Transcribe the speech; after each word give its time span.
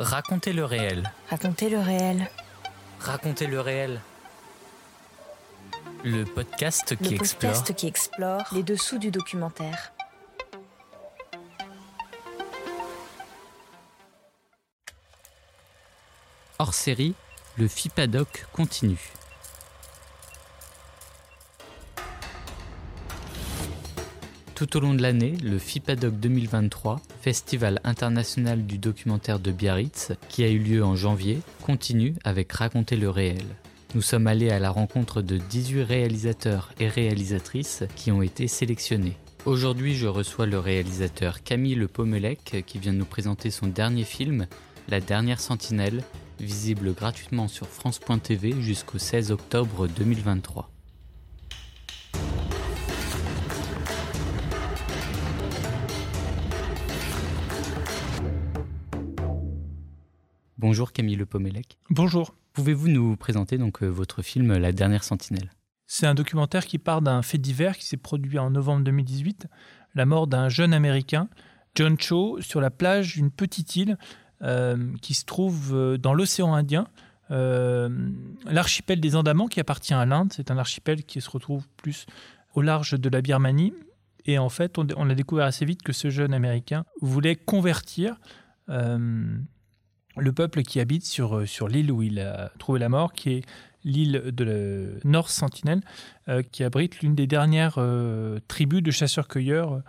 Racontez 0.00 0.54
le 0.54 0.64
réel. 0.64 1.12
Racontez 1.28 1.68
le 1.68 1.78
réel. 1.78 2.30
Racontez 3.00 3.46
le 3.46 3.60
réel. 3.60 4.00
Le 6.04 6.24
podcast 6.24 6.96
qui 6.96 7.10
Le 7.10 7.16
explore 7.16 7.52
podcast 7.52 7.74
qui 7.74 7.86
explore 7.86 8.44
les 8.52 8.62
dessous 8.62 8.96
du 8.96 9.10
documentaire. 9.10 9.92
hors 16.58 16.72
série, 16.72 17.14
le 17.58 17.68
FIPADOC 17.68 18.46
continue. 18.54 19.12
Tout 24.60 24.76
au 24.76 24.80
long 24.80 24.92
de 24.92 25.00
l'année, 25.00 25.38
le 25.42 25.58
FIPADOC 25.58 26.20
2023, 26.20 27.00
Festival 27.22 27.80
international 27.82 28.66
du 28.66 28.76
documentaire 28.76 29.38
de 29.38 29.52
Biarritz, 29.52 30.12
qui 30.28 30.44
a 30.44 30.50
eu 30.50 30.58
lieu 30.58 30.84
en 30.84 30.96
janvier, 30.96 31.40
continue 31.62 32.14
avec 32.24 32.52
Raconter 32.52 32.98
le 32.98 33.08
réel. 33.08 33.42
Nous 33.94 34.02
sommes 34.02 34.26
allés 34.26 34.50
à 34.50 34.58
la 34.58 34.68
rencontre 34.68 35.22
de 35.22 35.38
18 35.38 35.82
réalisateurs 35.82 36.74
et 36.78 36.88
réalisatrices 36.88 37.84
qui 37.96 38.12
ont 38.12 38.20
été 38.20 38.48
sélectionnés. 38.48 39.16
Aujourd'hui, 39.46 39.94
je 39.94 40.08
reçois 40.08 40.44
le 40.44 40.58
réalisateur 40.58 41.42
Camille 41.42 41.74
Le 41.74 41.88
Pomelec 41.88 42.62
qui 42.66 42.78
vient 42.78 42.92
nous 42.92 43.06
présenter 43.06 43.50
son 43.50 43.66
dernier 43.66 44.04
film, 44.04 44.46
La 44.90 45.00
dernière 45.00 45.40
sentinelle, 45.40 46.04
visible 46.38 46.92
gratuitement 46.92 47.48
sur 47.48 47.66
France.tv 47.66 48.60
jusqu'au 48.60 48.98
16 48.98 49.30
octobre 49.30 49.88
2023. 49.88 50.68
Bonjour 60.60 60.92
Camille 60.92 61.16
Le 61.16 61.24
Pomelec. 61.24 61.78
Bonjour. 61.88 62.34
Pouvez-vous 62.52 62.88
nous 62.88 63.16
présenter 63.16 63.56
donc 63.56 63.82
euh, 63.82 63.86
votre 63.86 64.20
film 64.20 64.58
La 64.58 64.72
dernière 64.72 65.04
sentinelle? 65.04 65.50
C'est 65.86 66.06
un 66.06 66.14
documentaire 66.14 66.66
qui 66.66 66.76
part 66.76 67.00
d'un 67.00 67.22
fait 67.22 67.38
divers 67.38 67.78
qui 67.78 67.86
s'est 67.86 67.96
produit 67.96 68.38
en 68.38 68.50
novembre 68.50 68.84
2018, 68.84 69.46
la 69.94 70.04
mort 70.04 70.26
d'un 70.26 70.50
jeune 70.50 70.74
Américain, 70.74 71.30
John 71.74 71.98
Cho, 71.98 72.42
sur 72.42 72.60
la 72.60 72.68
plage 72.68 73.14
d'une 73.14 73.30
petite 73.30 73.74
île 73.74 73.96
euh, 74.42 74.92
qui 75.00 75.14
se 75.14 75.24
trouve 75.24 75.74
euh, 75.74 75.96
dans 75.96 76.12
l'océan 76.12 76.52
Indien, 76.52 76.88
euh, 77.30 77.88
l'archipel 78.44 79.00
des 79.00 79.16
Andamans 79.16 79.46
qui 79.46 79.60
appartient 79.60 79.94
à 79.94 80.04
l'Inde. 80.04 80.30
C'est 80.30 80.50
un 80.50 80.58
archipel 80.58 81.04
qui 81.04 81.22
se 81.22 81.30
retrouve 81.30 81.66
plus 81.78 82.04
au 82.52 82.60
large 82.60 83.00
de 83.00 83.08
la 83.08 83.22
Birmanie. 83.22 83.72
Et 84.26 84.38
en 84.38 84.50
fait, 84.50 84.76
on, 84.76 84.86
on 84.94 85.08
a 85.08 85.14
découvert 85.14 85.46
assez 85.46 85.64
vite 85.64 85.80
que 85.82 85.94
ce 85.94 86.10
jeune 86.10 86.34
Américain 86.34 86.84
voulait 87.00 87.36
convertir 87.36 88.20
euh, 88.68 89.38
le 90.16 90.32
peuple 90.32 90.62
qui 90.62 90.80
habite 90.80 91.04
sur, 91.04 91.46
sur 91.46 91.68
l'île 91.68 91.92
où 91.92 92.02
il 92.02 92.20
a 92.20 92.50
trouvé 92.58 92.78
la 92.78 92.88
mort, 92.88 93.12
qui 93.12 93.30
est 93.30 93.42
l'île 93.84 94.22
de 94.32 94.44
la 94.44 95.10
North 95.10 95.30
Sentinel, 95.30 95.80
euh, 96.28 96.42
qui 96.42 96.64
abrite 96.64 97.00
l'une 97.00 97.14
des 97.14 97.26
dernières 97.26 97.76
euh, 97.78 98.38
tribus 98.48 98.82
de 98.82 98.90
chasseurs-cueilleurs 98.90 99.74
euh, 99.74 99.80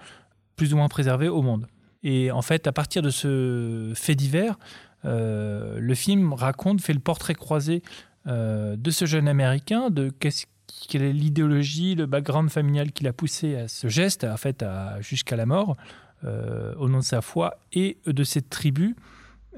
plus 0.56 0.74
ou 0.74 0.78
moins 0.78 0.88
préservées 0.88 1.28
au 1.28 1.42
monde. 1.42 1.68
Et 2.04 2.32
en 2.32 2.42
fait, 2.42 2.68
à 2.68 2.72
partir 2.72 3.02
de 3.02 3.10
ce 3.10 3.92
fait 3.96 4.16
divers, 4.16 4.58
euh, 5.06 5.80
le 5.80 5.96
film 5.96 6.34
raconte, 6.34 6.82
fait 6.82 6.94
le 6.94 7.00
portrait 7.00 7.36
croisé 7.36 7.84
euh, 8.28 8.76
de 8.76 8.92
ce 8.92 9.06
jeune 9.06 9.28
Américain, 9.28 9.90
de 9.90 10.10
qu'est-ce 10.10 10.46
quelle 10.88 11.04
est 11.04 11.14
l'idéologie, 11.14 11.96
le 11.96 12.06
background 12.06 12.50
familial 12.50 12.92
qui 12.92 13.04
l'a 13.04 13.14
poussé 13.14 13.56
à 13.56 13.68
ce 13.68 13.88
geste, 13.88 14.24
en 14.24 14.38
fait, 14.38 14.66
jusqu'à 15.00 15.36
la 15.36 15.46
mort, 15.46 15.76
euh, 16.24 16.74
au 16.76 16.88
nom 16.90 17.00
de 17.00 17.04
sa 17.04 17.22
foi, 17.22 17.60
et 17.74 17.98
de 18.06 18.24
cette 18.24 18.50
tribu, 18.50 18.96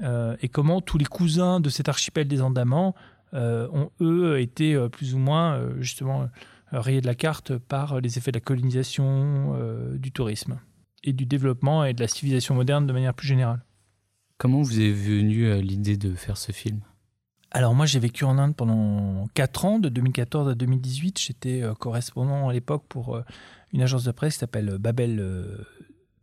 euh, 0.02 0.36
et 0.40 0.48
comment 0.48 0.80
tous 0.80 0.98
les 0.98 1.04
cousins 1.04 1.60
de 1.60 1.68
cet 1.68 1.88
archipel 1.88 2.26
des 2.26 2.42
Andamans 2.42 2.94
euh, 3.32 3.68
ont, 3.72 3.90
eux, 4.00 4.40
été 4.40 4.74
euh, 4.74 4.88
plus 4.88 5.14
ou 5.14 5.18
moins, 5.18 5.60
justement, 5.78 6.28
rayés 6.72 7.00
de 7.00 7.06
la 7.06 7.14
carte 7.14 7.56
par 7.56 8.00
les 8.00 8.18
effets 8.18 8.32
de 8.32 8.36
la 8.36 8.40
colonisation, 8.40 9.56
du 9.94 10.10
tourisme, 10.12 10.58
et 11.02 11.12
du 11.12 11.26
développement 11.26 11.84
et 11.84 11.92
de 11.92 12.00
la 12.00 12.08
civilisation 12.08 12.54
moderne 12.54 12.86
de 12.86 12.92
manière 12.92 13.14
plus 13.14 13.28
générale. 13.28 13.64
Comment 14.38 14.62
vous 14.62 14.80
est 14.80 14.90
venue 14.90 15.60
l'idée 15.60 15.96
de 15.96 16.14
faire 16.14 16.36
ce 16.36 16.50
film? 16.50 16.80
Alors 17.52 17.72
moi 17.72 17.86
j'ai 17.86 18.00
vécu 18.00 18.24
en 18.24 18.36
Inde 18.36 18.56
pendant 18.56 19.28
4 19.34 19.64
ans, 19.64 19.78
de 19.78 19.88
2014 19.88 20.48
à 20.48 20.54
2018. 20.56 21.20
J'étais 21.20 21.62
correspondant 21.78 22.48
à 22.48 22.52
l'époque 22.52 22.82
pour 22.88 23.20
une 23.72 23.82
agence 23.82 24.02
de 24.02 24.10
presse 24.10 24.34
qui 24.34 24.40
s'appelle 24.40 24.76
Babel 24.78 25.24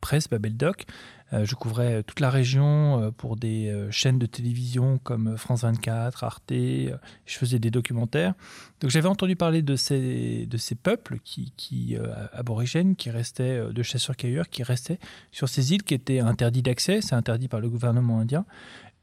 Presse, 0.01 0.28
Babel 0.28 0.57
Doc. 0.57 0.85
Euh, 1.34 1.45
je 1.45 1.56
couvrais 1.56 2.03
toute 2.03 2.19
la 2.19 2.29
région 2.29 3.01
euh, 3.01 3.12
pour 3.12 3.38
des 3.38 3.69
euh, 3.69 3.89
chaînes 3.89 4.19
de 4.19 4.25
télévision 4.25 4.97
comme 4.97 5.38
France 5.38 5.62
24, 5.62 6.23
Arte. 6.25 6.51
euh, 6.51 6.97
je 7.25 7.38
faisais 7.38 7.59
des 7.59 7.72
documentaires. 7.72 8.34
Donc 8.81 8.91
j'avais 8.91 9.07
entendu 9.07 9.35
parler 9.38 9.62
de 9.62 9.75
ces, 9.78 10.47
peuples 10.84 11.19
qui, 11.23 11.95
euh, 11.97 12.13
aborigènes 12.34 12.95
qui 12.95 13.09
restaient, 13.09 13.59
euh, 13.59 13.72
de 13.72 13.84
chasseurs-cueilleurs, 13.84 14.50
qui 14.50 14.63
restaient 14.63 15.00
sur 15.31 15.47
ces 15.47 15.72
îles 15.73 15.84
qui 15.84 15.94
étaient 15.94 16.19
interdites 16.19 16.66
d'accès. 16.66 17.00
C'est 17.01 17.16
interdit 17.16 17.47
par 17.47 17.62
le 17.62 17.69
gouvernement 17.69 18.19
indien. 18.19 18.45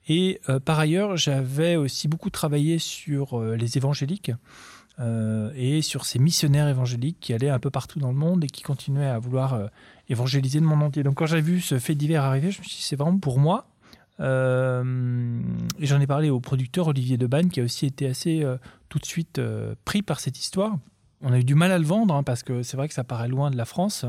Et 0.08 0.40
euh, 0.48 0.58
par 0.58 0.78
ailleurs, 0.78 1.16
j'avais 1.16 1.76
aussi 1.76 2.08
beaucoup 2.08 2.30
travaillé 2.30 2.78
sur 2.78 3.38
euh, 3.38 3.56
les 3.56 3.76
évangéliques 3.76 4.32
euh, 5.00 5.52
et 5.54 5.80
sur 5.80 6.04
ces 6.04 6.18
missionnaires 6.18 6.66
évangéliques 6.66 7.18
qui 7.20 7.32
allaient 7.32 7.50
un 7.50 7.60
peu 7.60 7.70
partout 7.70 8.00
dans 8.00 8.08
le 8.08 8.16
monde 8.16 8.42
et 8.44 8.48
qui 8.48 8.62
continuaient 8.62 9.06
à 9.06 9.18
vouloir 9.18 9.54
euh, 9.54 9.66
évangéliser 10.08 10.58
le 10.58 10.66
monde 10.66 10.82
entier. 10.82 11.04
Donc 11.04 11.16
quand 11.16 11.26
j'ai 11.26 11.40
vu 11.40 11.60
ce 11.60 11.78
fait 11.78 11.94
divers 11.94 12.24
arriver, 12.24 12.50
je 12.50 12.58
me 12.58 12.64
suis 12.64 12.76
dit 12.76 12.82
c'est 12.82 12.96
vraiment 12.96 13.18
pour 13.18 13.38
moi. 13.38 13.68
Euh, 14.20 15.40
et 15.78 15.86
j'en 15.86 16.00
ai 16.00 16.08
parlé 16.08 16.30
au 16.30 16.40
producteur 16.40 16.88
Olivier 16.88 17.16
Debanne 17.16 17.50
qui 17.50 17.60
a 17.60 17.62
aussi 17.62 17.86
été 17.86 18.08
assez 18.08 18.44
tout 18.88 18.98
de 18.98 19.06
suite 19.06 19.40
pris 19.84 20.02
par 20.02 20.18
cette 20.18 20.38
histoire. 20.38 20.76
On 21.20 21.32
a 21.32 21.38
eu 21.38 21.44
du 21.44 21.54
mal 21.54 21.70
à 21.70 21.78
le 21.78 21.84
vendre 21.84 22.14
hein, 22.14 22.24
parce 22.24 22.42
que 22.42 22.64
c'est 22.64 22.76
vrai 22.76 22.88
que 22.88 22.94
ça 22.94 23.04
paraît 23.04 23.28
loin 23.28 23.52
de 23.52 23.56
la 23.56 23.64
France 23.64 24.04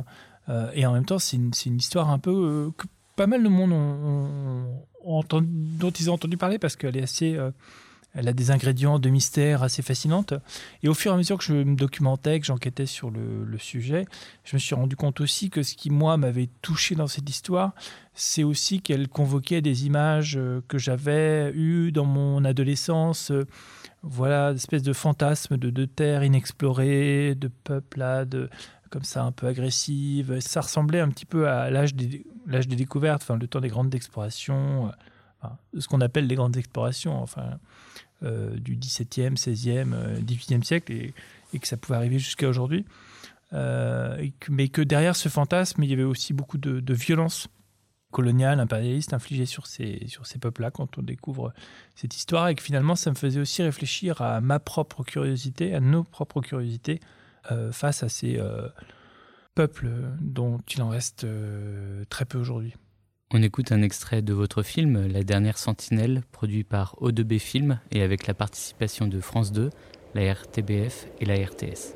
et 0.73 0.87
en 0.87 0.93
même 0.93 1.05
temps 1.05 1.19
c'est 1.19 1.37
une, 1.37 1.77
histoire 1.77 2.09
un 2.09 2.17
peu 2.17 2.71
que 2.75 2.87
pas 3.15 3.27
mal 3.27 3.43
de 3.43 3.49
monde 3.49 3.69
dont 5.03 5.91
ils 5.91 6.09
ont 6.09 6.13
entendu 6.13 6.37
parler 6.37 6.57
parce 6.57 6.75
qu'elle 6.75 6.97
est 6.97 7.03
assez 7.03 7.37
elle 8.13 8.27
a 8.27 8.33
des 8.33 8.51
ingrédients 8.51 8.99
de 8.99 9.09
mystère 9.09 9.63
assez 9.63 9.81
fascinantes. 9.81 10.33
Et 10.83 10.89
au 10.89 10.93
fur 10.93 11.11
et 11.11 11.15
à 11.15 11.17
mesure 11.17 11.37
que 11.37 11.43
je 11.43 11.53
me 11.53 11.75
documentais, 11.75 12.39
que 12.39 12.45
j'enquêtais 12.45 12.85
sur 12.85 13.11
le, 13.11 13.57
sujet, 13.57 14.05
je 14.43 14.55
me 14.55 14.59
suis 14.59 14.75
rendu 14.75 14.95
compte 14.95 15.21
aussi 15.21 15.49
que 15.49 15.63
ce 15.63 15.75
qui, 15.75 15.89
moi, 15.89 16.17
m'avait 16.17 16.49
touché 16.61 16.95
dans 16.95 17.07
cette 17.07 17.29
histoire, 17.29 17.73
c'est 18.13 18.43
aussi 18.43 18.81
qu'elle 18.81 19.07
convoquait 19.07 19.61
des 19.61 19.85
images 19.85 20.37
euh, 20.37 20.61
que 20.67 20.77
j'avais 20.77 21.51
eues 21.53 21.91
dans 21.91 22.05
mon 22.05 22.43
adolescence. 22.45 23.31
euh, 23.31 23.45
Voilà, 24.01 24.51
espèce 24.51 24.83
de 24.83 24.93
fantasme 24.93 25.57
de, 25.57 25.69
de 25.69 25.85
terre 25.85 26.23
inexplorée, 26.23 27.35
de 27.35 27.49
peuplade 27.49 28.49
comme 28.89 29.03
ça 29.03 29.23
un 29.23 29.31
peu 29.31 29.47
agressive. 29.47 30.39
Ça 30.39 30.61
ressemblait 30.61 30.99
un 30.99 31.09
petit 31.09 31.25
peu 31.25 31.47
à 31.47 31.69
l'âge 31.69 31.95
des, 31.95 32.25
des 32.47 32.75
découvertes, 32.75 33.21
enfin 33.21 33.37
le 33.37 33.47
temps 33.47 33.61
des 33.61 33.67
grandes 33.69 33.93
explorations, 33.95 34.87
euh, 34.87 34.91
ce 35.77 35.87
qu'on 35.87 36.01
appelle 36.01 36.27
les 36.27 36.35
grandes 36.35 36.57
explorations, 36.57 37.21
enfin 37.21 37.59
euh, 38.23 38.57
du 38.57 38.75
XVIIe, 38.75 39.35
XVIe, 39.35 39.93
euh, 39.93 40.19
XVIIIe 40.19 40.63
siècle, 40.63 40.91
et, 40.91 41.13
que 41.57 41.67
ça 41.67 41.77
pouvait 41.77 41.97
arriver 41.97 42.19
jusqu'à 42.19 42.49
aujourd'hui. 42.49 42.85
Euh, 43.53 44.27
mais 44.49 44.67
que 44.67 44.81
derrière 44.81 45.15
ce 45.15 45.29
fantasme, 45.29 45.81
il 45.83 45.89
y 45.89 45.93
avait 45.93 46.03
aussi 46.03 46.33
beaucoup 46.33 46.57
de, 46.57 46.93
violence 46.93 47.47
coloniale, 48.11 48.59
impérialiste, 48.59 49.13
infligée 49.13 49.45
sur 49.45 49.67
ces, 49.67 50.05
peuples-là 50.41 50.69
quand 50.69 50.97
on 50.97 51.01
découvre 51.01 51.53
cette 51.95 52.13
histoire, 52.13 52.49
et 52.49 52.55
que 52.55 52.61
finalement, 52.61 52.97
ça 52.97 53.09
me 53.09 53.15
faisait 53.15 53.39
aussi 53.39 53.63
réfléchir 53.63 54.21
à 54.21 54.41
ma 54.41 54.59
propre 54.59 55.03
curiosité, 55.03 55.73
à 55.73 55.79
nos 55.79 56.03
propres 56.03 56.41
curiosités, 56.41 56.99
euh, 57.51 57.71
face 57.71 58.03
à 58.03 58.09
ces 58.09 58.37
peuples 59.55 59.89
dont 60.19 60.59
il 60.75 60.81
en 60.81 60.89
reste 60.89 61.25
très 62.09 62.25
peu 62.25 62.37
aujourd'hui. 62.37 62.75
On 63.31 63.43
écoute 63.43 63.71
un 63.71 63.83
extrait 63.83 64.23
de 64.23 64.33
votre 64.33 64.63
film 64.63 65.05
La 65.07 65.23
dernière 65.23 65.59
sentinelle, 65.59 66.23
produit 66.31 66.63
par 66.63 66.95
O2B 66.99 67.37
Film 67.37 67.79
et 67.91 68.01
avec 68.01 68.25
la 68.25 68.33
participation 68.33 69.05
de 69.05 69.19
France 69.19 69.51
2, 69.51 69.69
la 70.15 70.33
RTBF 70.33 71.05
et 71.19 71.25
la 71.25 71.35
RTS. 71.35 71.93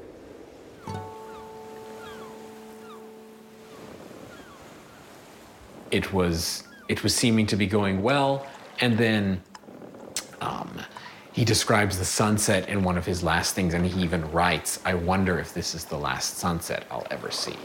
it 5.93 6.11
was 6.11 6.63
it 6.89 7.03
was 7.03 7.13
seeming 7.13 7.45
to 7.45 7.55
be 7.55 7.67
going 7.67 8.01
well 8.01 8.45
and 8.81 8.97
then 8.97 9.39
um, 10.41 10.81
he 11.33 11.45
describes 11.45 11.99
the 11.99 12.05
sunset 12.05 12.67
in 12.67 12.83
one 12.83 12.97
of 12.97 13.05
his 13.05 13.21
last 13.23 13.53
things 13.53 13.75
and 13.75 13.85
he 13.85 14.01
even 14.01 14.21
writes 14.31 14.79
i 14.85 14.93
wonder 14.95 15.37
if 15.39 15.53
this 15.53 15.75
is 15.75 15.85
the 15.85 15.95
last 15.95 16.37
sunset 16.37 16.83
i'll 16.89 17.05
ever 17.11 17.29
see 17.29 17.55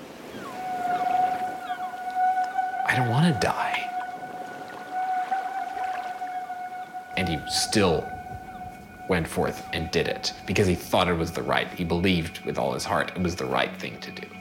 i 2.89 2.97
don't 2.97 3.09
want 3.09 3.33
to 3.33 3.41
die. 3.41 3.85
And 7.17 7.29
he 7.29 7.39
still 7.49 8.09
went 9.09 9.27
forth 9.27 9.67
and 9.73 9.91
did 9.91 10.07
it 10.07 10.33
because 10.47 10.67
he 10.69 10.75
thought 10.75 11.09
it 11.09 11.15
was 11.15 11.33
the 11.33 11.43
right. 11.43 11.67
He 11.69 11.83
believed 11.83 12.41
with 12.45 12.59
all 12.59 12.73
his 12.73 12.85
heart 12.85 13.13
it 13.17 13.23
was 13.23 13.35
the 13.35 13.47
right 13.47 13.75
thing 13.77 13.99
to 14.01 14.11
do 14.13 14.38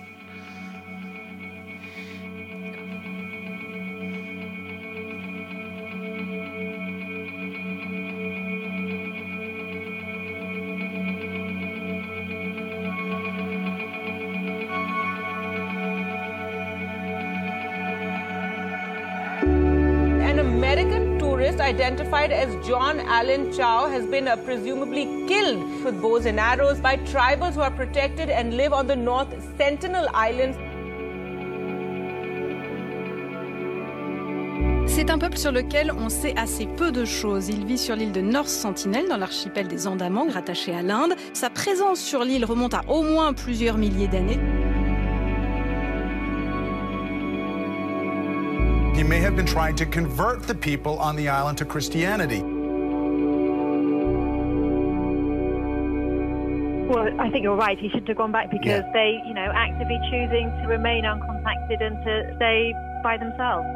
Identified 21.59 22.31
as 22.31 22.55
John 22.65 22.99
Allen 22.99 23.51
Chow 23.51 23.89
has 23.89 24.05
been 24.05 24.27
uh, 24.27 24.35
presumably 24.37 25.05
killed 25.27 25.83
with 25.83 26.01
bows 26.01 26.25
and 26.25 26.39
arrows 26.39 26.79
by 26.79 26.97
tribals 26.97 27.53
who 27.53 27.61
are 27.61 27.71
protected 27.71 28.29
and 28.29 28.55
live 28.55 28.73
on 28.73 28.87
the 28.87 28.95
North 28.95 29.33
Sentinel. 29.57 30.07
C'est 34.87 35.11
un 35.11 35.19
peuple 35.19 35.37
sur 35.37 35.51
lequel 35.51 35.91
on 35.91 36.09
sait 36.09 36.33
assez 36.37 36.65
peu 36.65 36.91
de 36.91 37.05
choses. 37.05 37.49
Il 37.49 37.65
vit 37.65 37.77
sur 37.77 37.95
l'île 37.95 38.11
de 38.11 38.21
North 38.21 38.47
Sentinel, 38.47 39.07
dans 39.07 39.17
l'archipel 39.17 39.67
des 39.67 39.87
Andamans, 39.87 40.27
rattaché 40.31 40.73
à 40.73 40.81
l'Inde. 40.81 41.15
Sa 41.33 41.49
présence 41.49 41.99
sur 41.99 42.23
l'île 42.23 42.45
remonte 42.45 42.73
à 42.73 42.81
au 42.87 43.03
moins 43.03 43.33
plusieurs 43.33 43.77
milliers 43.77 44.07
d'années. 44.07 44.39
He 48.97 49.03
may 49.03 49.19
have 49.19 49.35
been 49.35 49.45
trying 49.45 49.75
to 49.75 49.85
convert 49.85 50.41
the 50.47 50.55
people 50.55 50.97
on 50.97 51.15
the 51.15 51.29
island 51.29 51.59
to 51.59 51.65
Christianity. 51.65 52.41
Well, 56.89 57.07
I 57.21 57.29
think 57.29 57.43
you're 57.43 57.55
right. 57.55 57.77
He 57.77 57.89
shouldn't 57.89 58.07
have 58.07 58.17
gone 58.17 58.31
back 58.31 58.49
because 58.49 58.81
Yeah. 58.81 58.91
they, 58.93 59.21
you 59.23 59.35
know, 59.35 59.51
actively 59.53 59.99
choosing 60.09 60.49
to 60.63 60.67
remain 60.67 61.03
uncontacted 61.03 61.79
and 61.79 62.03
to 62.05 62.35
stay 62.37 62.73
by 63.03 63.17
themselves. 63.17 63.67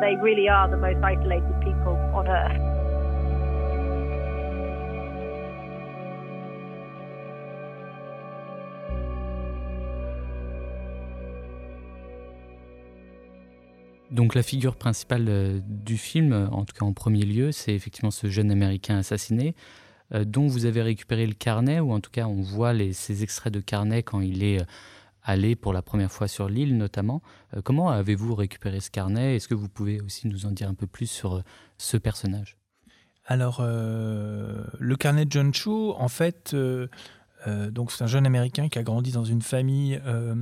They 0.00 0.14
really 0.22 0.48
are 0.48 0.68
the 0.68 0.76
most 0.76 1.02
isolated 1.02 1.60
people 1.62 1.96
on 2.14 2.28
earth. 2.28 2.75
Donc 14.16 14.34
la 14.34 14.42
figure 14.42 14.76
principale 14.76 15.26
euh, 15.28 15.60
du 15.62 15.98
film, 15.98 16.48
en 16.50 16.64
tout 16.64 16.74
cas 16.74 16.86
en 16.86 16.94
premier 16.94 17.26
lieu, 17.26 17.52
c'est 17.52 17.74
effectivement 17.74 18.10
ce 18.10 18.28
jeune 18.28 18.50
Américain 18.50 18.96
assassiné, 18.96 19.54
euh, 20.14 20.24
dont 20.24 20.46
vous 20.46 20.64
avez 20.64 20.80
récupéré 20.80 21.26
le 21.26 21.34
carnet, 21.34 21.80
ou 21.80 21.92
en 21.92 22.00
tout 22.00 22.10
cas 22.10 22.24
on 22.24 22.40
voit 22.40 22.72
ces 22.94 23.22
extraits 23.22 23.52
de 23.52 23.60
carnet 23.60 24.02
quand 24.02 24.22
il 24.22 24.42
est 24.42 24.62
euh, 24.62 24.64
allé 25.22 25.54
pour 25.54 25.74
la 25.74 25.82
première 25.82 26.10
fois 26.10 26.28
sur 26.28 26.48
l'île 26.48 26.78
notamment. 26.78 27.20
Comment 27.62 27.90
avez-vous 27.90 28.34
récupéré 28.34 28.80
ce 28.80 28.90
carnet? 28.90 29.36
Est-ce 29.36 29.48
que 29.48 29.54
vous 29.54 29.68
pouvez 29.68 30.00
aussi 30.00 30.28
nous 30.28 30.46
en 30.46 30.50
dire 30.50 30.70
un 30.70 30.74
peu 30.74 30.86
plus 30.86 31.10
sur 31.10 31.42
ce 31.76 31.98
personnage? 31.98 32.56
Alors, 33.26 33.60
le 33.60 34.94
carnet 34.96 35.24
de 35.24 35.32
John 35.32 35.52
Chu, 35.52 35.68
en 35.68 36.06
fait, 36.06 36.54
euh, 37.46 37.70
donc 37.70 37.92
c'est 37.92 38.02
un 38.02 38.06
jeune 38.06 38.26
Américain 38.26 38.68
qui 38.68 38.78
a 38.78 38.82
grandi 38.82 39.12
dans 39.12 39.24
une 39.24 39.42
famille 39.42 40.00
euh, 40.06 40.34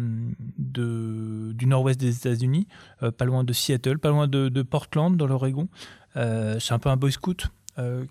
du 0.59 1.67
nord-ouest 1.67 1.99
des 1.99 2.17
États-Unis, 2.17 2.67
euh, 3.03 3.11
pas 3.11 3.25
loin 3.25 3.45
de 3.45 3.53
Seattle, 3.53 3.99
pas 3.99 4.11
loin 4.11 4.27
de, 4.27 4.63
Portland, 4.63 5.17
dans 5.17 5.27
l'Oregon. 5.27 5.69
C'est 6.15 6.73
un 6.73 6.79
peu 6.79 6.89
un 6.89 6.97
boy 6.97 7.13
scout 7.13 7.49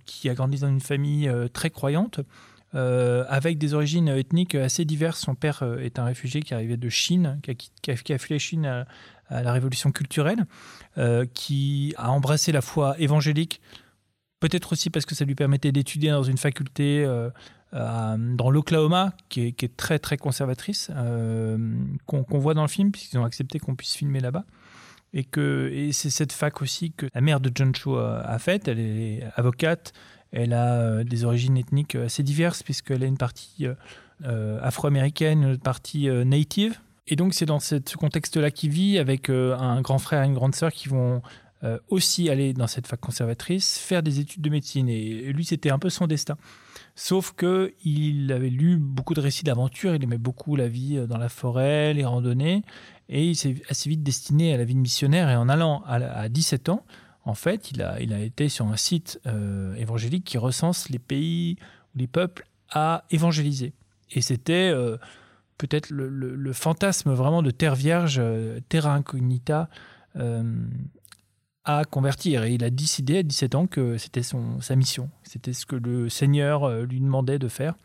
qui 0.06 0.30
a 0.30 0.34
grandi 0.34 0.60
dans 0.60 0.68
une 0.68 0.82
famille 0.82 1.32
très 1.54 1.70
croyante. 1.70 2.20
avec 2.74 3.58
des 3.58 3.74
origines 3.74 4.10
ethniques 4.10 4.56
assez 4.56 4.84
diverses. 4.84 5.22
Son 5.22 5.36
père 5.36 5.64
est 5.80 6.00
un 6.00 6.06
réfugié 6.06 6.42
qui 6.42 6.54
arrivait 6.54 6.78
de 6.78 6.90
Chine, 6.90 7.40
qui 7.82 7.92
a, 7.92 7.96
fui 7.96 8.34
la 8.34 8.40
Chine 8.40 8.66
à, 8.66 8.86
la 9.30 9.54
révolution 9.54 9.92
culturelle, 9.92 10.46
qui 11.34 11.94
a 11.98 12.12
embrassé 12.12 12.52
la 12.52 12.62
foi 12.62 12.96
évangélique 13.00 13.62
peut-être 14.42 14.74
aussi 14.74 14.90
parce 14.90 15.06
que 15.06 15.16
ça 15.16 15.24
lui 15.24 15.36
permettait 15.36 15.72
d'étudier 15.72 16.12
dans 16.12 16.24
une 16.24 16.38
faculté 16.38 17.06
dans 17.74 18.52
l'Oklahoma, 18.52 19.14
qui 19.30 19.42
est, 19.42 19.78
très 19.78 20.00
très 20.00 20.18
conservatrice, 20.18 20.92
euh, 20.96 21.58
qu'on 22.06 22.40
voit 22.40 22.54
dans 22.54 22.62
le 22.62 22.68
film, 22.68 22.92
puisqu'ils 22.92 23.18
ont 23.18 23.26
accepté 23.26 23.60
qu'on 23.60 23.76
puisse 23.76 23.96
filmer 23.96 24.20
là-bas. 24.20 24.46
Et, 25.14 25.92
c'est 25.92 26.10
cette 26.10 26.32
fac 26.32 26.62
aussi 26.62 26.92
que 26.92 27.08
la 27.14 27.22
mère 27.22 27.40
de 27.40 27.52
John 27.54 27.74
Cho 27.76 27.98
a, 27.98 28.38
faite. 28.40 28.68
Elle 28.68 28.80
est 28.80 29.24
avocate, 29.36 29.94
elle 30.32 30.54
a 30.54 30.74
euh, 30.74 31.04
des 31.04 31.26
origines 31.26 31.58
ethniques 31.58 31.96
assez 31.96 32.24
diverses, 32.24 32.64
puisqu'elle 32.64 33.04
a 33.04 33.08
une 33.08 33.18
partie 33.18 33.68
euh, 33.68 33.74
euh, 34.26 34.60
afro-américaine, 34.62 35.44
une 35.44 35.58
partie 35.58 36.10
euh, 36.10 36.24
native. 36.24 36.80
Et 37.08 37.16
donc 37.16 37.34
c'est 37.34 37.46
dans 37.46 37.60
ce 37.60 37.76
contexte-là 37.98 38.52
qu'il 38.52 38.70
vit, 38.70 38.98
avec 38.98 39.30
euh, 39.30 39.58
un 39.58 39.82
grand 39.82 40.00
frère 40.00 40.24
et 40.24 40.26
une 40.26 40.34
grande 40.34 40.56
sœur 40.56 40.72
qui 40.72 40.88
vont 40.88 41.22
euh, 41.64 41.78
aussi 41.90 42.30
aller 42.30 42.54
dans 42.54 42.68
cette 42.68 42.88
fac 42.88 43.00
conservatrice, 43.00 43.78
faire 43.78 44.04
des 44.04 44.20
études 44.20 44.42
de 44.42 44.50
médecine. 44.50 44.88
Et 44.88 45.34
lui, 45.34 45.46
c'était 45.46 45.70
un 45.70 45.80
peu 45.80 45.90
son 45.90 46.08
destin. 46.08 46.38
Sauf 46.96 47.34
que 47.34 47.74
il 47.84 48.32
avait 48.32 48.50
lu 48.50 48.78
beaucoup 48.78 49.16
de 49.16 49.22
récits 49.22 49.44
d'aventure, 49.44 49.96
il 49.96 50.04
aimait 50.04 50.20
beaucoup 50.20 50.56
la 50.56 50.68
vie 50.68 50.98
euh, 50.98 51.08
dans 51.08 51.18
la 51.18 51.30
forêt, 51.30 51.94
les 51.94 52.06
randonnées, 52.06 52.62
et 53.10 53.28
il 53.30 53.36
s'est 53.36 53.56
assez 53.68 53.90
vite 53.90 54.04
destiné 54.04 54.54
à 54.54 54.58
la 54.58 54.64
vie 54.64 54.76
de 54.76 54.80
missionnaire. 54.80 55.30
Et 55.30 55.36
en 55.36 55.50
allant 55.50 55.82
à, 55.86 55.96
à 55.96 56.30
17 56.30 56.70
ans, 56.70 56.86
en 57.26 57.34
fait, 57.34 57.72
il 57.72 57.82
a, 57.82 58.00
été 58.00 58.50
sur 58.50 58.68
un 58.68 58.78
site 58.78 59.20
euh, 59.26 59.74
évangélique 59.76 60.26
qui 60.26 60.38
recense 60.38 60.90
les 60.90 61.00
pays 61.00 61.58
ou 61.96 62.00
les 62.00 62.08
peuples 62.08 62.46
à 62.70 63.06
évangéliser. 63.12 63.74
Et 64.12 64.22
c'était 64.22 64.70
euh, 64.72 64.98
peut-être 65.58 65.90
le, 65.90 66.54
fantasme 66.54 67.14
vraiment 67.14 67.42
de 67.42 67.50
terre 67.50 67.76
vierge, 67.76 68.22
terra 68.70 68.94
incognita, 68.94 69.70
à 71.66 71.84
convertir. 71.86 72.44
Et 72.44 72.54
il 72.54 72.64
a 72.64 72.70
décidé 72.70 73.20
à 73.20 73.24
17 73.24 73.56
ans 73.56 73.68
que 73.68 73.98
c'était 73.98 74.24
son, 74.24 74.60
sa 74.62 74.76
mission. 74.76 75.10
C'était 75.24 75.54
ce 75.54 75.66
que 75.66 75.76
le 75.76 76.10
Seigneur 76.10 76.64
euh, 76.64 76.86
lui 76.86 77.00
demandait 77.00 77.40
de 77.40 77.48
faire. 77.48 77.76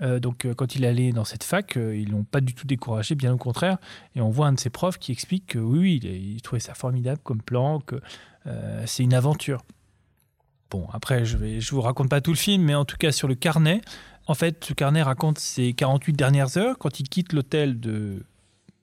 Euh, 0.00 0.20
donc, 0.20 0.44
euh, 0.44 0.54
quand 0.54 0.76
il 0.76 0.84
allait 0.84 1.12
dans 1.12 1.24
cette 1.24 1.42
fac, 1.42 1.76
ils 1.76 2.10
l'ont 2.10 2.24
pas 2.24 2.40
du 2.40 2.54
tout 2.54 2.66
découragé, 2.66 3.14
bien 3.14 3.32
au 3.32 3.38
contraire. 3.38 3.78
Et 4.14 4.20
on 4.20 4.30
voit 4.30 4.46
un 4.46 4.52
de 4.52 4.60
ses 4.60 4.70
profs 4.70 4.98
qui 4.98 5.12
explique 5.12 5.46
que 5.46 5.58
oui, 5.58 6.00
il, 6.02 6.40
trouvait 6.42 6.60
ça 6.60 6.74
formidable 6.74 7.20
comme 7.22 7.42
plan, 7.42 7.80
que 7.80 8.00
c'est 8.86 9.02
une 9.02 9.12
aventure. 9.12 9.60
Bon, 10.70 10.86
après, 10.92 11.26
je 11.26 11.36
ne 11.36 11.60
je 11.60 11.70
vous 11.70 11.82
raconte 11.82 12.08
pas 12.08 12.22
tout 12.22 12.30
le 12.30 12.36
film, 12.36 12.62
mais 12.62 12.74
en 12.74 12.86
tout 12.86 12.96
cas, 12.96 13.12
sur 13.12 13.28
le 13.28 13.34
carnet, 13.34 13.82
en 14.26 14.34
fait, 14.34 14.64
ce 14.64 14.72
carnet 14.72 15.02
raconte 15.02 15.38
ses 15.38 15.74
48 15.74 16.12
dernières 16.14 16.56
heures 16.56 16.78
quand 16.78 17.00
il 17.00 17.08
quitte 17.08 17.34
l'hôtel 17.34 17.80
de 17.80 18.22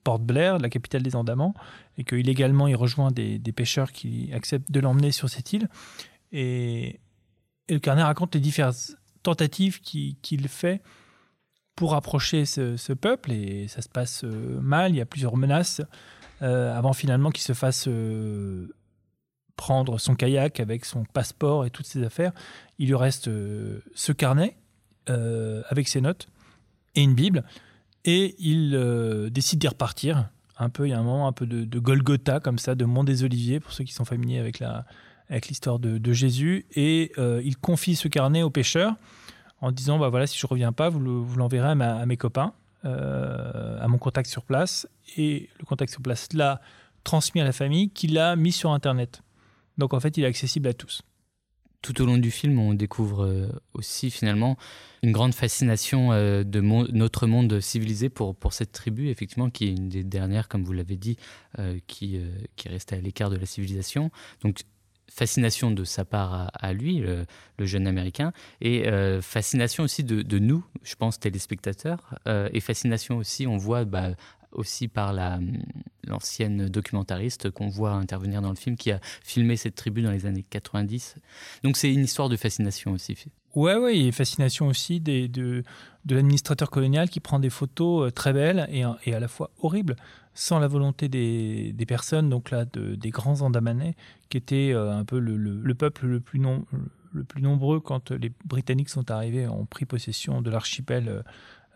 Port 0.06 0.20
Blair, 0.20 0.60
la 0.60 0.68
capitale 0.68 1.02
des 1.02 1.16
Andamans, 1.16 1.52
et 1.98 2.04
qu'illégalement, 2.04 2.68
il 2.68 2.76
rejoint 2.76 3.10
des, 3.10 3.40
pêcheurs 3.52 3.90
qui 3.90 4.30
acceptent 4.32 4.70
de 4.70 4.78
l'emmener 4.78 5.10
sur 5.10 5.28
cette 5.28 5.52
île. 5.52 5.68
Et, 6.30 7.00
le 7.68 7.80
carnet 7.80 8.04
raconte 8.04 8.32
les 8.36 8.40
diverses 8.40 8.96
tentatives 9.24 9.80
qui- 9.80 10.16
qu'il 10.22 10.46
fait 10.46 10.80
pour 11.74 11.96
approcher 11.96 12.46
ce, 12.46 12.92
peuple, 12.92 13.32
et 13.32 13.66
ça 13.66 13.82
se 13.82 13.88
passe 13.88 14.22
euh, 14.22 14.60
mal, 14.60 14.92
il 14.92 14.98
y 14.98 15.00
a 15.00 15.06
plusieurs 15.06 15.36
menaces, 15.36 15.82
euh, 16.42 16.72
avant 16.78 16.92
finalement 16.92 17.30
qu'il 17.30 17.42
se 17.42 17.52
fasse 17.52 17.88
euh, 17.88 18.68
prendre 19.56 19.98
son 19.98 20.14
kayak 20.14 20.60
avec 20.60 20.84
son 20.84 21.04
passeport 21.04 21.66
et 21.66 21.70
toutes 21.70 21.86
ses 21.86 22.04
affaires. 22.04 22.32
Il 22.78 22.86
lui 22.86 22.94
reste 22.94 23.24
ce 23.24 24.12
carnet 24.12 24.56
avec 25.08 25.88
ses 25.88 26.00
notes 26.00 26.28
et 26.94 27.02
une 27.02 27.14
Bible, 27.14 27.42
et 28.06 28.34
il 28.38 28.74
euh, 28.74 29.28
décide 29.28 29.58
d'y 29.58 29.68
repartir. 29.68 30.30
Un 30.58 30.70
peu, 30.70 30.86
il 30.86 30.90
y 30.90 30.94
a 30.94 30.98
un 30.98 31.02
moment 31.02 31.28
un 31.28 31.32
peu 31.32 31.44
de, 31.46 31.78
Golgotha 31.78 32.40
comme 32.40 32.58
ça, 32.58 32.74
de 32.74 32.86
Mont 32.86 33.04
des 33.04 33.24
Oliviers, 33.24 33.60
pour 33.60 33.72
ceux 33.72 33.84
qui 33.84 33.92
sont 33.92 34.06
familiers 34.06 34.38
avec 34.38 34.58
la 34.58 34.86
avec 35.28 35.48
l'histoire 35.48 35.80
de, 35.80 36.12
Jésus, 36.12 36.66
et 36.76 37.10
euh, 37.18 37.42
il 37.44 37.56
confie 37.56 37.96
ce 37.96 38.06
carnet 38.06 38.44
aux 38.44 38.50
pêcheurs 38.50 38.94
en 39.60 39.72
disant 39.72 39.98
bah 39.98 40.08
voilà 40.08 40.28
si 40.28 40.38
je 40.38 40.46
reviens 40.46 40.70
pas 40.70 40.88
vous 40.88 41.00
le- 41.00 41.10
vous 41.10 41.36
l'enverrez 41.36 41.70
à 41.70 42.06
mes 42.06 42.16
copains 42.16 42.52
euh, 42.84 43.78
à 43.80 43.88
mon 43.88 43.98
contact 43.98 44.30
sur 44.30 44.44
place. 44.44 44.88
Et 45.16 45.48
le 45.58 45.64
contact 45.64 45.90
sur 45.90 46.00
place 46.00 46.28
l'a 46.32 46.60
transmis 47.02 47.40
à 47.40 47.44
la 47.44 47.52
famille 47.52 47.90
qui 47.90 48.06
l'a 48.06 48.36
mis 48.36 48.52
sur 48.52 48.70
internet. 48.70 49.22
Donc 49.78 49.94
en 49.94 50.00
fait 50.00 50.16
il 50.16 50.22
est 50.22 50.28
accessible 50.28 50.68
à 50.68 50.74
tous 50.74 51.02
Tout 51.86 52.02
au 52.02 52.04
long 52.04 52.18
du 52.18 52.32
film, 52.32 52.58
on 52.58 52.74
découvre 52.74 53.24
euh, 53.24 53.46
aussi 53.72 54.10
finalement 54.10 54.56
une 55.04 55.12
grande 55.12 55.32
fascination 55.32 56.10
euh, 56.10 56.42
de 56.42 56.60
notre 56.60 57.28
monde 57.28 57.60
civilisé 57.60 58.08
pour, 58.08 58.34
cette 58.50 58.72
tribu, 58.72 59.08
effectivement, 59.08 59.50
qui 59.50 59.66
est 59.66 59.70
une 59.70 59.88
des 59.88 60.02
dernières, 60.02 60.48
comme 60.48 60.64
vous 60.64 60.72
l'avez 60.72 60.96
dit, 60.96 61.16
euh, 61.60 61.78
qui, 61.86 62.18
qui 62.56 62.66
est 62.66 62.70
restée 62.72 62.96
à 62.96 63.00
l'écart 63.00 63.30
de 63.30 63.36
la 63.36 63.46
civilisation. 63.46 64.10
Donc, 64.42 64.62
fascination 65.08 65.70
de 65.70 65.84
sa 65.84 66.04
part 66.04 66.50
à, 66.54 66.72
lui, 66.72 66.98
le, 66.98 67.24
jeune 67.60 67.86
Américain, 67.86 68.32
et 68.60 68.90
fascination 69.22 69.84
aussi 69.84 70.02
de, 70.02 70.38
nous, 70.40 70.64
je 70.82 70.96
pense, 70.96 71.20
téléspectateurs, 71.20 72.18
et 72.52 72.58
fascination 72.58 73.18
aussi, 73.18 73.46
on 73.46 73.58
voit 73.58 73.84
bah, 73.84 74.10
aussi 74.50 74.88
par 74.88 75.12
la, 75.12 75.38
l'ancienne 76.06 76.68
documentariste 76.68 77.50
qu'on 77.50 77.68
voit 77.68 77.92
intervenir 77.92 78.42
dans 78.42 78.50
le 78.50 78.56
film, 78.56 78.76
qui 78.76 78.90
a 78.92 79.00
filmé 79.22 79.56
cette 79.56 79.74
tribu 79.74 80.02
dans 80.02 80.10
les 80.10 80.26
années 80.26 80.44
90. 80.48 81.16
Donc 81.62 81.76
c'est 81.76 81.92
une 81.92 82.04
histoire 82.04 82.28
de 82.28 82.36
fascination 82.36 82.92
aussi. 82.92 83.16
Ouais, 83.54 83.76
ouais, 83.76 83.96
et 83.98 84.12
fascination 84.12 84.66
aussi 84.68 85.00
de, 85.00 85.26
de 85.28 86.14
l'administrateur 86.14 86.68
colonial 86.70 87.08
qui 87.08 87.20
prend 87.20 87.38
des 87.38 87.48
photos 87.50 88.06
euh, 88.08 88.10
très 88.10 88.32
belles 88.34 88.66
et, 88.70 88.82
et 89.06 89.14
à 89.14 89.20
la 89.20 89.28
fois 89.28 89.50
horribles, 89.62 89.96
sans 90.34 90.58
la 90.58 90.68
volonté 90.68 91.08
des, 91.08 91.72
des 91.72 91.86
personnes, 91.86 92.28
donc 92.28 92.50
là, 92.50 92.66
de- 92.66 92.94
des 92.96 93.08
grands 93.10 93.40
Andamanais, 93.40 93.94
qui 94.28 94.36
étaient 94.36 94.72
euh, 94.74 94.92
un 94.92 95.04
peu 95.06 95.18
le, 95.18 95.38
le- 95.38 95.58
le 95.62 95.74
peuple 95.74 96.06
le 96.06 96.20
plus, 96.20 96.38
nom- 96.38 96.66
le 97.12 97.24
plus 97.24 97.40
nombreux 97.40 97.80
quand 97.80 98.10
les 98.10 98.30
Britanniques 98.44 98.90
sont 98.90 99.10
arrivés, 99.10 99.48
ont 99.48 99.64
pris 99.64 99.86
possession 99.86 100.42
de 100.42 100.50
l'archipel 100.50 101.08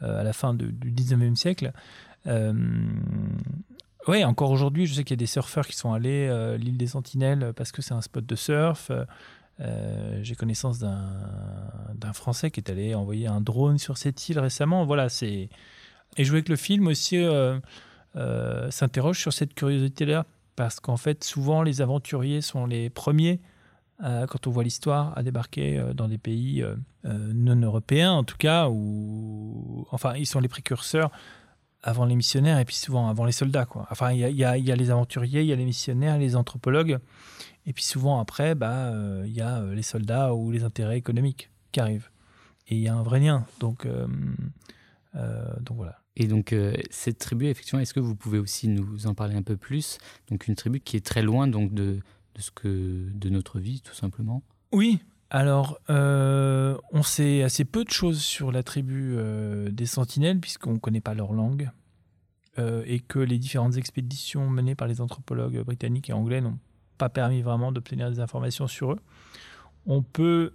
euh, 0.02 0.20
à 0.20 0.22
la 0.22 0.34
fin 0.34 0.52
du 0.52 0.92
19e 0.92 1.34
siècle. 1.34 1.72
Oui, 4.08 4.24
encore 4.24 4.50
aujourd'hui, 4.50 4.86
je 4.86 4.94
sais 4.94 5.04
qu'il 5.04 5.14
y 5.14 5.18
a 5.18 5.24
des 5.24 5.26
surfeurs 5.26 5.66
qui 5.66 5.76
sont 5.76 5.92
allés 5.92 6.28
à 6.28 6.56
l'île 6.56 6.78
des 6.78 6.88
Sentinelles 6.88 7.52
parce 7.54 7.72
que 7.72 7.82
c'est 7.82 7.94
un 7.94 8.00
spot 8.00 8.24
de 8.24 8.34
surf. 8.34 8.90
J'ai 10.22 10.34
connaissance 10.36 10.78
d'un 10.78 12.12
Français 12.14 12.50
qui 12.50 12.60
est 12.60 12.70
allé 12.70 12.94
envoyer 12.94 13.26
un 13.26 13.40
drone 13.40 13.78
sur 13.78 13.98
cette 13.98 14.28
île 14.28 14.38
récemment. 14.38 14.84
Voilà, 14.86 15.08
c'est 15.08 15.50
et 16.16 16.24
voulais 16.24 16.42
que 16.42 16.50
le 16.50 16.56
film 16.56 16.86
aussi 16.86 17.22
s'interroge 18.70 19.18
sur 19.18 19.32
cette 19.32 19.54
curiosité-là 19.54 20.24
parce 20.60 20.78
qu'en 20.78 20.98
fait, 20.98 21.24
souvent, 21.24 21.62
les 21.62 21.80
aventuriers 21.80 22.42
sont 22.42 22.66
les 22.66 22.90
premiers, 22.90 23.40
euh, 24.04 24.26
quand 24.26 24.46
on 24.46 24.50
voit 24.50 24.62
l'histoire, 24.62 25.16
à 25.16 25.22
débarquer 25.22 25.78
euh, 25.78 25.94
dans 25.94 26.06
des 26.06 26.18
pays 26.18 26.62
euh, 26.62 26.76
non 27.04 27.56
européens, 27.56 28.12
en 28.12 28.24
tout 28.24 28.36
cas, 28.36 28.68
ou 28.68 29.86
enfin, 29.90 30.16
ils 30.16 30.26
sont 30.26 30.38
les 30.38 30.48
précurseurs 30.48 31.10
avant 31.82 32.04
les 32.04 32.16
missionnaires 32.16 32.58
et 32.58 32.64
puis 32.64 32.76
souvent 32.76 33.08
avant 33.08 33.24
les 33.24 33.32
soldats. 33.32 33.66
Quoi. 33.66 33.86
Enfin, 33.90 34.12
il 34.12 34.20
y 34.20 34.44
a, 34.44 34.56
les 34.56 34.90
aventuriers, 34.90 35.42
il 35.42 35.46
y 35.46 35.52
a 35.52 35.56
les 35.56 35.64
missionnaires, 35.64 36.18
les 36.18 36.36
anthropologues, 36.36 36.98
et 37.66 37.72
puis 37.72 37.84
souvent 37.84 38.20
après, 38.20 38.54
bah, 38.54 38.92
il 39.24 39.32
y 39.32 39.40
a 39.40 39.62
les 39.62 39.82
soldats 39.82 40.34
ou 40.34 40.50
les 40.50 40.64
intérêts 40.64 40.98
économiques 40.98 41.50
qui 41.72 41.80
arrivent. 41.80 42.10
Et 42.68 42.76
il 42.76 42.80
y 42.80 42.88
a 42.88 42.94
un 42.94 43.02
vrai 43.02 43.20
lien. 43.20 43.46
Donc, 43.60 43.86
donc 45.14 45.76
voilà. 45.76 46.00
Et 46.16 46.26
donc, 46.26 46.52
euh, 46.52 46.74
cette 46.90 47.18
tribu, 47.18 47.46
effectivement, 47.46 47.80
est-ce 47.80 47.94
que 47.94 48.00
vous 48.00 48.14
pouvez 48.14 48.38
aussi 48.38 48.68
nous 48.68 49.06
en 49.06 49.14
parler 49.14 49.36
un 49.36 49.42
peu 49.42 49.56
plus? 49.56 49.98
Donc, 50.28 50.48
une 50.48 50.54
tribu 50.54 50.80
qui 50.80 50.96
est 50.96 51.04
très 51.04 51.22
loin 51.22 51.46
donc, 51.46 51.72
de, 51.72 52.00
de, 52.34 52.40
ce 52.40 52.50
que, 52.50 53.08
de 53.14 53.30
notre 53.30 53.58
vie, 53.58 53.80
tout 53.80 53.94
simplement? 53.94 54.42
Oui. 54.72 55.00
Alors, 55.30 55.78
euh, 55.90 56.76
on 56.92 57.02
sait 57.02 57.42
assez 57.42 57.64
peu 57.64 57.84
de 57.84 57.90
choses 57.90 58.20
sur 58.20 58.50
la 58.50 58.62
tribu 58.62 59.14
euh, 59.16 59.70
des 59.70 59.86
Sentinelles, 59.86 60.40
puisqu'on 60.40 60.72
ne 60.74 60.78
connaît 60.78 61.00
pas 61.00 61.14
leur 61.14 61.32
langue, 61.32 61.70
et 62.84 63.00
que 63.00 63.18
les 63.18 63.38
différentes 63.38 63.78
expéditions 63.78 64.50
menées 64.50 64.74
par 64.74 64.86
les 64.86 65.00
anthropologues 65.00 65.62
britanniques 65.62 66.10
et 66.10 66.12
anglais 66.12 66.42
n'ont 66.42 66.58
pas 66.98 67.08
permis 67.08 67.40
vraiment 67.40 67.72
d'obtenir 67.72 68.10
des 68.10 68.20
informations 68.20 68.66
sur 68.66 68.92
eux. 68.92 68.98
On 69.86 70.02
peut 70.02 70.52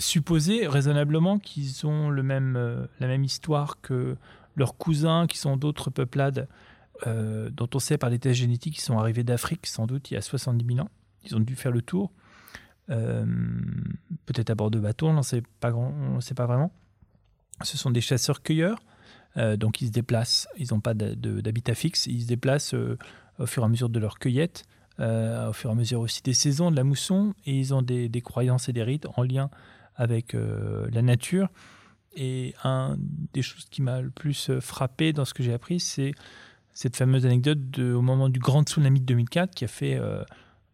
supposer 0.00 0.66
raisonnablement 0.66 1.38
qu'ils 1.38 1.86
ont 1.86 2.10
le 2.10 2.22
même, 2.22 2.56
euh, 2.56 2.86
la 2.98 3.06
même 3.06 3.24
histoire 3.24 3.80
que 3.80 4.16
leurs 4.56 4.76
cousins 4.76 5.26
qui 5.26 5.38
sont 5.38 5.56
d'autres 5.56 5.90
peuplades 5.90 6.48
euh, 7.06 7.50
dont 7.50 7.68
on 7.74 7.78
sait 7.78 7.98
par 7.98 8.10
les 8.10 8.18
tests 8.18 8.40
génétiques 8.40 8.74
qu'ils 8.74 8.82
sont 8.82 8.98
arrivés 8.98 9.22
d'Afrique 9.22 9.66
sans 9.66 9.86
doute 9.86 10.10
il 10.10 10.14
y 10.14 10.16
a 10.16 10.22
70 10.22 10.66
000 10.74 10.80
ans. 10.80 10.90
Ils 11.24 11.36
ont 11.36 11.40
dû 11.40 11.54
faire 11.54 11.72
le 11.72 11.82
tour. 11.82 12.10
Euh, 12.90 13.24
peut-être 14.26 14.50
à 14.50 14.54
bord 14.54 14.70
de 14.70 14.78
bateaux, 14.78 15.08
on 15.08 15.22
sait 15.22 15.42
pas, 15.60 15.72
sait 16.20 16.34
pas 16.34 16.46
vraiment. 16.46 16.72
Ce 17.62 17.76
sont 17.76 17.90
des 17.90 18.00
chasseurs-cueilleurs, 18.00 18.78
donc 19.36 19.82
ils 19.82 19.88
se 19.88 19.92
déplacent, 19.92 20.48
ils 20.56 20.68
n'ont 20.72 20.80
pas 20.80 20.94
d'habitat 20.94 21.74
fixe, 21.74 22.06
ils 22.06 22.22
se 22.22 22.26
déplacent 22.26 22.74
au 22.74 23.46
fur 23.46 23.62
et 23.62 23.66
à 23.66 23.68
mesure 23.68 23.90
de 23.90 23.98
leur 23.98 24.18
cueillette, 24.18 24.64
au 24.98 25.52
fur 25.52 25.68
et 25.68 25.72
à 25.72 25.76
mesure 25.76 26.00
aussi 26.00 26.22
des 26.22 26.32
saisons 26.32 26.70
de 26.70 26.76
la 26.76 26.84
mousson, 26.84 27.34
et 27.44 27.58
ils 27.58 27.74
ont 27.74 27.82
des, 27.82 28.08
croyances 28.22 28.70
et 28.70 28.72
des 28.72 28.82
rites 28.82 29.06
en 29.14 29.22
lien 29.22 29.50
avec 30.00 30.34
euh, 30.34 30.88
la 30.92 31.02
nature. 31.02 31.48
Et 32.16 32.54
un 32.64 32.96
des 33.32 33.42
choses 33.42 33.66
qui 33.70 33.82
m'a 33.82 34.00
le 34.00 34.10
plus 34.10 34.50
euh, 34.50 34.60
frappé 34.60 35.12
dans 35.12 35.24
ce 35.24 35.34
que 35.34 35.42
j'ai 35.42 35.52
appris, 35.52 35.78
c'est 35.78 36.12
cette 36.72 36.96
fameuse 36.96 37.26
anecdote 37.26 37.78
au 37.78 38.00
moment 38.00 38.28
du 38.28 38.40
grand 38.40 38.62
tsunami 38.62 39.00
de 39.00 39.04
2004 39.04 39.54
qui 39.54 39.64
a 39.64 39.68
fait 39.68 39.96
euh, 39.96 40.24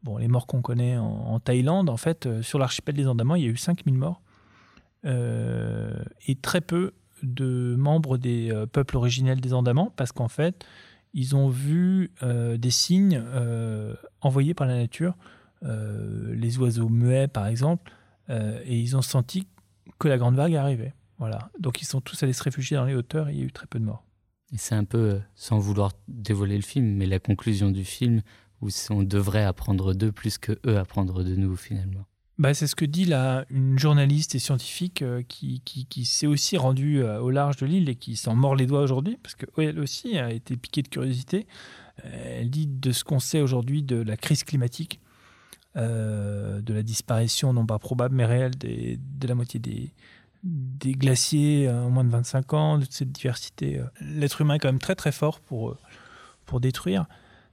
bon, 0.06 0.16
les 0.16 0.28
morts 0.28 0.46
qu'on 0.46 0.62
connaît 0.62 0.96
en, 0.96 1.38
Thaïlande. 1.40 1.90
En 1.90 1.96
fait, 1.96 2.42
sur 2.42 2.58
l'archipel 2.58 2.94
des 2.94 3.06
Andamans, 3.06 3.34
il 3.34 3.44
y 3.44 3.46
a 3.46 3.50
eu 3.50 3.56
5000 3.56 3.94
morts 3.94 4.22
et 5.04 6.34
très 6.42 6.60
peu 6.60 6.94
de 7.22 7.76
membres 7.78 8.16
des 8.18 8.52
peuples 8.72 8.96
originels 8.96 9.40
des 9.40 9.52
Andamans 9.52 9.92
parce 9.94 10.10
qu'en 10.10 10.28
fait, 10.28 10.64
ils 11.14 11.36
ont 11.36 11.48
vu 11.48 12.10
des 12.22 12.70
signes 12.70 13.22
envoyés 14.20 14.54
par 14.54 14.66
la 14.66 14.76
nature, 14.76 15.14
les 15.62 16.58
oiseaux 16.58 16.88
muets 16.88 17.28
par 17.28 17.46
exemple, 17.46 17.92
euh, 18.30 18.60
et 18.64 18.78
ils 18.78 18.96
ont 18.96 19.02
senti 19.02 19.46
que 19.98 20.08
la 20.08 20.18
grande 20.18 20.36
vague 20.36 20.54
arrivait. 20.54 20.94
Voilà. 21.18 21.50
Donc 21.58 21.80
ils 21.80 21.86
sont 21.86 22.00
tous 22.00 22.22
allés 22.22 22.32
se 22.32 22.42
réfugier 22.42 22.76
dans 22.76 22.84
les 22.84 22.94
hauteurs 22.94 23.28
et 23.28 23.32
il 23.32 23.38
y 23.38 23.42
a 23.42 23.44
eu 23.44 23.52
très 23.52 23.66
peu 23.66 23.78
de 23.78 23.84
morts. 23.84 24.04
Et 24.52 24.58
c'est 24.58 24.74
un 24.74 24.84
peu, 24.84 24.98
euh, 24.98 25.18
sans 25.34 25.58
vouloir 25.58 25.92
dévoiler 26.08 26.56
le 26.56 26.62
film, 26.62 26.86
mais 26.96 27.06
la 27.06 27.18
conclusion 27.18 27.70
du 27.70 27.84
film 27.84 28.22
où 28.62 28.68
on 28.90 29.02
devrait 29.02 29.44
apprendre 29.44 29.94
d'eux 29.94 30.12
plus 30.12 30.38
que 30.38 30.58
eux 30.66 30.78
apprendre 30.78 31.22
de 31.22 31.34
nous 31.34 31.56
finalement. 31.56 32.06
Bah, 32.38 32.52
c'est 32.52 32.66
ce 32.66 32.76
que 32.76 32.84
dit 32.84 33.06
là 33.06 33.46
une 33.48 33.78
journaliste 33.78 34.34
et 34.34 34.38
scientifique 34.38 35.00
euh, 35.00 35.22
qui, 35.26 35.62
qui, 35.64 36.04
s'est 36.04 36.26
aussi 36.26 36.58
rendue 36.58 37.02
au 37.02 37.30
large 37.30 37.56
de 37.56 37.66
l'île 37.66 37.88
et 37.88 37.94
qui 37.94 38.16
s'en 38.16 38.34
mord 38.34 38.54
les 38.54 38.66
doigts 38.66 38.82
aujourd'hui, 38.82 39.18
parce 39.22 39.34
qu'elle 39.34 39.80
aussi 39.80 40.18
a 40.18 40.30
été 40.30 40.56
piquée 40.56 40.82
de 40.82 40.88
curiosité. 40.88 41.46
Elle 42.04 42.50
dit 42.50 42.66
de 42.66 42.92
ce 42.92 43.04
qu'on 43.04 43.20
sait 43.20 43.40
aujourd'hui 43.40 43.82
de 43.82 43.96
la 43.96 44.18
crise 44.18 44.44
climatique, 44.44 45.00
euh, 45.76 46.62
de 46.62 46.72
la 46.72 46.82
disparition, 46.82 47.52
non 47.52 47.66
pas 47.66 47.78
probable, 47.78 48.14
mais 48.14 48.24
réelle, 48.24 48.52
de 48.56 49.28
la 49.28 49.34
moitié 49.34 49.60
des, 49.60 49.92
des 50.42 50.92
glaciers 50.92 51.68
en 51.68 51.90
moins 51.90 52.04
de 52.04 52.08
25 52.08 52.54
ans, 52.54 52.78
de 52.78 52.86
cette 52.88 53.12
diversité. 53.12 53.78
Euh. 53.78 53.84
L'être 54.00 54.40
humain 54.40 54.54
est 54.54 54.58
quand 54.58 54.68
même 54.68 54.78
très 54.78 54.94
très 54.94 55.12
fort 55.12 55.38
pour, 55.40 55.70
euh, 55.70 55.78
pour 56.46 56.60
détruire. 56.60 57.06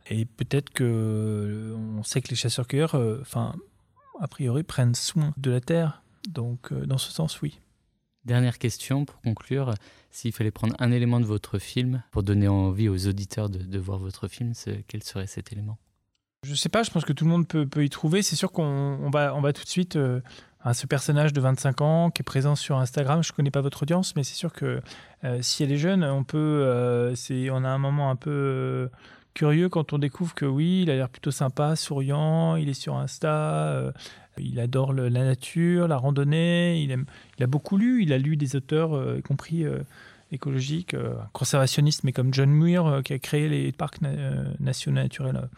Et 0.07 0.25
peut-être 0.25 0.69
que 0.69 1.75
on 1.97 2.03
sait 2.03 2.21
que 2.21 2.29
les 2.29 2.35
chasseurs-cueilleurs, 2.35 2.95
enfin, 3.21 3.55
a 4.19 4.27
priori, 4.27 4.63
prennent 4.63 4.95
soin 4.95 5.33
de 5.37 5.51
la 5.51 5.61
terre. 5.61 6.03
Donc, 6.29 6.73
dans 6.73 6.97
ce 6.97 7.11
sens, 7.11 7.41
oui. 7.41 7.59
Dernière 8.25 8.57
question 8.57 9.05
pour 9.05 9.19
conclure. 9.21 9.73
S'il 10.09 10.31
fallait 10.31 10.51
prendre 10.51 10.75
un 10.79 10.91
élément 10.91 11.19
de 11.19 11.25
votre 11.25 11.59
film 11.59 12.03
pour 12.11 12.23
donner 12.23 12.47
envie 12.47 12.87
aux 12.87 13.07
auditeurs 13.07 13.49
de, 13.49 13.59
de 13.59 13.79
voir 13.79 13.97
votre 13.97 14.27
film, 14.27 14.53
quel 14.87 15.03
serait 15.03 15.27
cet 15.27 15.51
élément? 15.51 15.77
Je 16.43 16.55
sais 16.55 16.69
pas, 16.69 16.83
je 16.83 16.91
pense 16.91 17.05
que 17.05 17.13
tout 17.13 17.23
le 17.23 17.31
monde 17.31 17.47
peut, 17.47 17.65
peut 17.65 17.85
y 17.85 17.89
trouver. 17.89 18.21
C'est 18.21 18.35
sûr 18.35 18.51
qu'on 18.51 19.09
va, 19.11 19.33
on 19.33 19.39
va 19.39 19.53
tout 19.53 19.63
de 19.63 19.69
suite 19.69 19.95
euh, 19.95 20.19
à 20.59 20.73
ce 20.73 20.85
personnage 20.85 21.31
de 21.31 21.39
25 21.39 21.81
ans 21.81 22.11
qui 22.11 22.21
est 22.21 22.23
présent 22.23 22.55
sur 22.55 22.77
Instagram. 22.77 23.23
Je 23.23 23.31
connais 23.31 23.51
pas 23.51 23.61
votre 23.61 23.83
audience, 23.83 24.15
mais 24.17 24.23
c'est 24.23 24.35
sûr 24.35 24.51
que 24.51 24.81
euh, 25.23 25.41
si 25.41 25.63
elle 25.63 25.71
est 25.71 25.77
jeune, 25.77 26.03
on 26.03 26.25
peut, 26.25 26.37
euh, 26.37 27.15
on 27.49 27.63
a 27.63 27.69
un 27.69 27.77
moment 27.77 28.09
un 28.09 28.17
peu 28.17 28.89
curieux 29.33 29.69
quand 29.69 29.93
on 29.93 29.97
découvre 29.97 30.35
que 30.35 30.45
oui, 30.45 30.81
il 30.83 30.89
a 30.89 30.95
l'air 30.95 31.09
plutôt 31.09 31.31
sympa, 31.31 31.75
souriant, 31.75 32.55
il 32.55 32.69
est 32.69 32.73
sur 32.73 32.95
Insta, 32.95 33.93
il 34.37 34.59
adore 34.59 34.93
la 34.93 35.09
nature, 35.09 35.87
la 35.87 35.97
randonnée, 35.97 36.81
il, 36.81 36.91
aime, 36.91 37.05
il 37.37 37.43
a 37.43 37.47
beaucoup 37.47 37.77
lu, 37.77 38.03
il 38.03 38.13
a 38.13 38.17
lu 38.17 38.37
des 38.37 38.55
auteurs, 38.55 39.17
y 39.17 39.21
compris 39.21 39.65
écologiques, 40.31 40.95
conservationnistes, 41.31 42.03
mais 42.03 42.11
comme 42.11 42.33
John 42.33 42.49
Muir 42.49 43.01
qui 43.03 43.13
a 43.13 43.19
créé 43.19 43.49
les 43.49 43.71
parcs 43.71 43.99
nationaux 44.59 45.01
naturels 45.01 45.49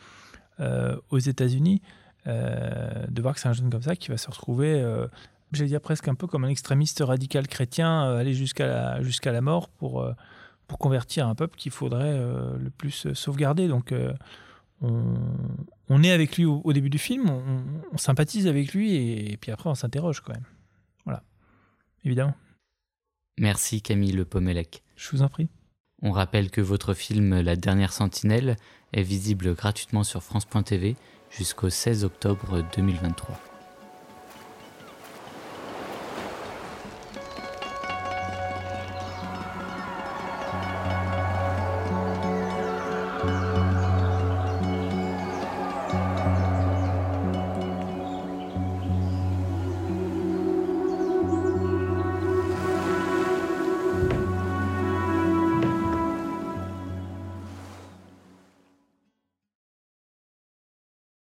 euh, 0.61 0.95
aux 1.09 1.19
États-Unis, 1.19 1.81
euh, 2.27 3.05
de 3.09 3.21
voir 3.21 3.33
que 3.33 3.41
c'est 3.41 3.49
un 3.49 3.53
jeune 3.53 3.69
comme 3.69 3.81
ça 3.81 3.97
qui 3.97 4.07
va 4.07 4.15
se 4.15 4.29
retrouver, 4.29 4.71
euh, 4.71 5.05
j'allais 5.51 5.67
dire 5.67 5.81
presque 5.81 6.07
un 6.07 6.15
peu 6.15 6.27
comme 6.27 6.45
un 6.45 6.47
extrémiste 6.47 7.03
radical 7.05 7.45
chrétien, 7.49 8.15
aller 8.15 8.33
jusqu'à 8.33 8.65
la, 8.65 9.03
jusqu'à 9.03 9.33
la 9.33 9.41
mort 9.41 9.67
pour, 9.67 10.09
pour 10.67 10.79
convertir 10.79 11.27
un 11.27 11.35
peuple 11.35 11.57
qu'il 11.57 11.71
faudrait 11.71 12.17
le 12.17 12.69
plus 12.69 13.13
sauvegarder. 13.13 13.67
Donc 13.67 13.93
on, 14.81 15.15
on, 15.89 16.03
est 16.03 16.11
avec 16.11 16.37
lui 16.37 16.45
au, 16.45 16.73
début 16.73 16.89
du 16.89 16.97
film, 16.97 17.29
on, 17.29 17.97
sympathise 17.97 18.47
avec 18.47 18.73
lui 18.73 18.95
et, 18.95 19.37
puis 19.37 19.51
après 19.51 19.69
on 19.69 19.75
s'interroge 19.75 20.21
quand 20.21 20.33
même. 20.33 20.45
Voilà, 21.05 21.23
évidemment. 22.03 22.35
Merci 23.37 23.81
Camille 23.81 24.13
Le 24.13 24.25
Pomelec. 24.25 24.83
Je 24.95 25.09
vous 25.11 25.21
en 25.21 25.29
prie. 25.29 25.49
On 26.01 26.11
rappelle 26.11 26.51
que 26.51 26.61
votre 26.61 26.93
film 26.93 27.39
La 27.39 27.55
dernière 27.55 27.93
sentinelle 27.93 28.57
est 28.93 29.03
visible 29.03 29.53
gratuitement 29.55 30.03
sur 30.03 30.23
France.tv 30.23 30.95
jusqu'au 31.29 31.69
16 31.69 32.03
octobre 32.03 32.63
2023. 32.75 33.54